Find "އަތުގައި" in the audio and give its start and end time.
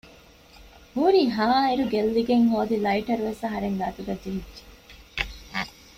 3.85-4.21